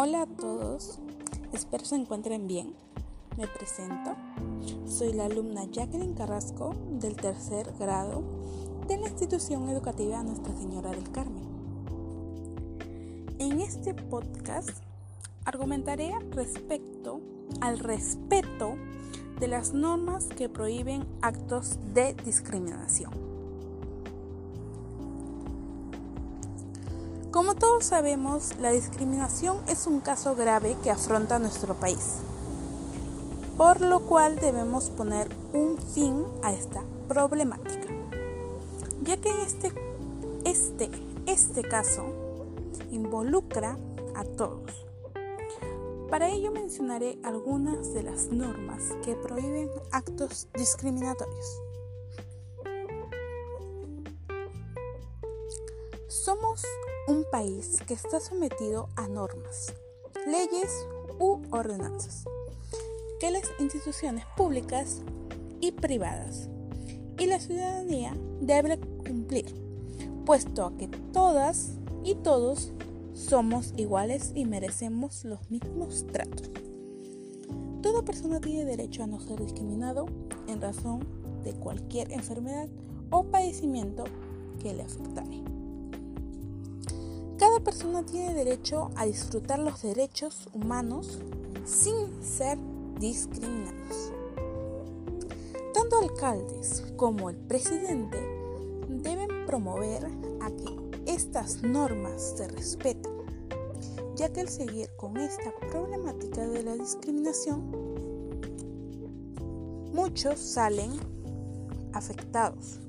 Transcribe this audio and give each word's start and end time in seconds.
Hola 0.00 0.22
a 0.22 0.26
todos, 0.26 1.00
espero 1.52 1.84
se 1.84 1.96
encuentren 1.96 2.46
bien. 2.46 2.72
Me 3.36 3.48
presento, 3.48 4.14
soy 4.86 5.12
la 5.12 5.24
alumna 5.24 5.64
Jacqueline 5.64 6.14
Carrasco 6.14 6.76
del 7.00 7.16
tercer 7.16 7.72
grado 7.80 8.22
de 8.86 8.96
la 8.96 9.08
institución 9.08 9.68
educativa 9.68 10.22
Nuestra 10.22 10.56
Señora 10.56 10.90
del 10.90 11.10
Carmen. 11.10 11.42
En 13.40 13.60
este 13.60 13.92
podcast 13.92 14.70
argumentaré 15.44 16.16
respecto 16.30 17.20
al 17.60 17.80
respeto 17.80 18.76
de 19.40 19.48
las 19.48 19.74
normas 19.74 20.26
que 20.26 20.48
prohíben 20.48 21.08
actos 21.22 21.76
de 21.92 22.14
discriminación. 22.24 23.37
Como 27.38 27.54
todos 27.54 27.84
sabemos, 27.84 28.56
la 28.58 28.72
discriminación 28.72 29.58
es 29.68 29.86
un 29.86 30.00
caso 30.00 30.34
grave 30.34 30.76
que 30.82 30.90
afronta 30.90 31.38
nuestro 31.38 31.74
país, 31.74 32.16
por 33.56 33.80
lo 33.80 34.00
cual 34.00 34.40
debemos 34.40 34.90
poner 34.90 35.28
un 35.52 35.78
fin 35.78 36.24
a 36.42 36.52
esta 36.52 36.82
problemática, 37.06 37.86
ya 39.02 39.18
que 39.18 39.30
este, 39.42 39.70
este, 40.44 40.90
este 41.26 41.62
caso 41.62 42.06
involucra 42.90 43.78
a 44.16 44.24
todos. 44.24 44.84
Para 46.10 46.30
ello 46.30 46.50
mencionaré 46.50 47.20
algunas 47.22 47.94
de 47.94 48.02
las 48.02 48.32
normas 48.32 48.82
que 49.04 49.14
prohíben 49.14 49.70
actos 49.92 50.48
discriminatorios. 50.54 51.67
Somos 56.24 56.64
un 57.06 57.24
país 57.30 57.80
que 57.86 57.94
está 57.94 58.18
sometido 58.18 58.88
a 58.96 59.06
normas, 59.06 59.72
leyes 60.26 60.68
u 61.20 61.40
ordenanzas 61.52 62.24
que 63.20 63.30
las 63.30 63.44
instituciones 63.60 64.24
públicas 64.36 65.02
y 65.60 65.70
privadas 65.70 66.48
y 67.18 67.26
la 67.26 67.38
ciudadanía 67.38 68.16
debe 68.40 68.80
cumplir, 69.06 69.46
puesto 70.26 70.76
que 70.76 70.88
todas 70.88 71.78
y 72.02 72.16
todos 72.16 72.72
somos 73.14 73.72
iguales 73.76 74.32
y 74.34 74.44
merecemos 74.44 75.24
los 75.24 75.48
mismos 75.50 76.04
tratos. 76.08 76.50
Toda 77.80 78.02
persona 78.02 78.40
tiene 78.40 78.64
derecho 78.64 79.04
a 79.04 79.06
no 79.06 79.20
ser 79.20 79.40
discriminado 79.40 80.06
en 80.48 80.60
razón 80.60 81.06
de 81.44 81.52
cualquier 81.52 82.12
enfermedad 82.12 82.68
o 83.10 83.22
padecimiento 83.22 84.02
que 84.60 84.74
le 84.74 84.82
afectare. 84.82 85.58
Cada 87.38 87.60
persona 87.60 88.04
tiene 88.04 88.34
derecho 88.34 88.90
a 88.96 89.06
disfrutar 89.06 89.60
los 89.60 89.80
derechos 89.82 90.48
humanos 90.52 91.20
sin 91.64 92.20
ser 92.20 92.58
discriminados. 92.98 94.12
Tanto 95.72 95.98
alcaldes 95.98 96.84
como 96.96 97.30
el 97.30 97.36
presidente 97.36 98.18
deben 98.88 99.46
promover 99.46 100.04
a 100.40 100.50
que 100.50 101.12
estas 101.12 101.62
normas 101.62 102.34
se 102.36 102.48
respeten, 102.48 103.12
ya 104.16 104.32
que 104.32 104.40
al 104.40 104.48
seguir 104.48 104.88
con 104.96 105.16
esta 105.16 105.52
problemática 105.70 106.44
de 106.44 106.64
la 106.64 106.74
discriminación, 106.74 107.70
muchos 109.92 110.40
salen 110.40 110.90
afectados 111.92 112.80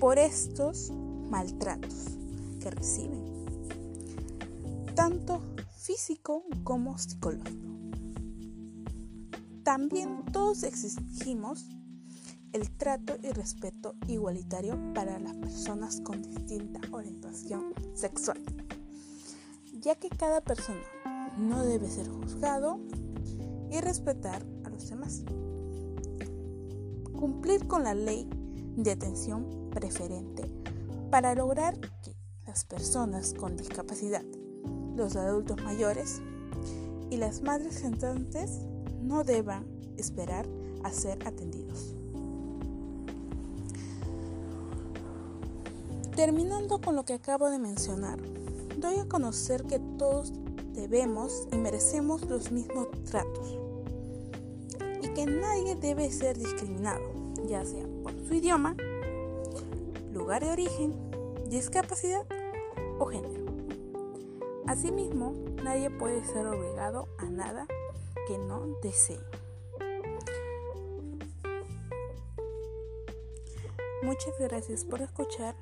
por 0.00 0.18
estos 0.18 0.90
maltratos 1.28 2.17
reciben, 2.70 3.24
tanto 4.94 5.40
físico 5.76 6.44
como 6.64 6.98
psicológico. 6.98 7.68
También 9.62 10.24
todos 10.32 10.62
exigimos 10.62 11.66
el 12.52 12.70
trato 12.76 13.16
y 13.22 13.30
respeto 13.30 13.94
igualitario 14.06 14.78
para 14.94 15.18
las 15.18 15.34
personas 15.34 16.00
con 16.00 16.22
distinta 16.22 16.80
orientación 16.90 17.74
sexual, 17.94 18.38
ya 19.80 19.94
que 19.94 20.08
cada 20.08 20.40
persona 20.40 20.80
no 21.38 21.64
debe 21.64 21.88
ser 21.90 22.08
juzgado 22.08 22.80
y 23.70 23.80
respetar 23.80 24.44
a 24.64 24.70
los 24.70 24.88
demás. 24.88 25.22
Cumplir 27.18 27.66
con 27.66 27.84
la 27.84 27.94
ley 27.94 28.28
de 28.76 28.92
atención 28.92 29.70
preferente 29.70 30.44
para 31.10 31.34
lograr 31.34 31.78
que 32.02 32.17
las 32.48 32.64
personas 32.64 33.34
con 33.34 33.58
discapacidad, 33.58 34.24
los 34.96 35.16
adultos 35.16 35.62
mayores 35.62 36.22
y 37.10 37.18
las 37.18 37.42
madres 37.42 37.82
gestantes 37.82 38.60
no 39.02 39.22
deban 39.22 39.66
esperar 39.98 40.46
a 40.82 40.90
ser 40.90 41.18
atendidos. 41.26 41.94
Terminando 46.16 46.80
con 46.80 46.96
lo 46.96 47.04
que 47.04 47.12
acabo 47.12 47.50
de 47.50 47.58
mencionar, 47.58 48.18
doy 48.78 48.96
a 48.96 49.06
conocer 49.06 49.64
que 49.64 49.78
todos 49.98 50.32
debemos 50.72 51.46
y 51.52 51.58
merecemos 51.58 52.22
los 52.30 52.50
mismos 52.50 52.88
tratos 53.10 53.58
y 55.02 55.08
que 55.08 55.26
nadie 55.26 55.76
debe 55.76 56.10
ser 56.10 56.38
discriminado, 56.38 57.02
ya 57.46 57.62
sea 57.66 57.86
por 58.02 58.18
su 58.26 58.32
idioma, 58.32 58.74
lugar 60.14 60.42
de 60.42 60.50
origen, 60.50 60.94
discapacidad 61.50 62.26
o 62.98 63.06
género. 63.06 63.44
Asimismo, 64.66 65.34
nadie 65.62 65.90
puede 65.90 66.24
ser 66.24 66.46
obligado 66.46 67.08
a 67.18 67.24
nada 67.24 67.66
que 68.26 68.38
no 68.38 68.78
desee. 68.82 69.20
Muchas 74.02 74.38
gracias 74.38 74.84
por 74.84 75.02
escuchar, 75.02 75.54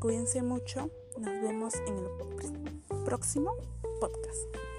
cuídense 0.00 0.42
mucho, 0.42 0.90
nos 1.18 1.42
vemos 1.42 1.74
en 1.86 1.98
el 1.98 3.04
próximo 3.04 3.54
podcast. 4.00 4.73